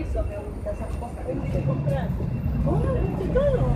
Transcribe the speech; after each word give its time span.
paraíso, 0.00 0.22
me 0.24 0.36
gustan 0.36 0.74
esas 0.74 0.96
cosas. 0.96 1.18
A 1.18 1.66
comprar? 1.66 2.08
Todo! 3.34 3.70